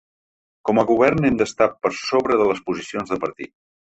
[0.69, 3.55] Com a govern hem d’estar per sobre de les posicions de partit.